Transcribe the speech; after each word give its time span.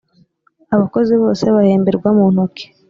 abakozi 0.75 1.13
bose 1.23 1.43
bahemberwa 1.55 2.09
mu 2.17 2.25
ntoki. 2.33 2.65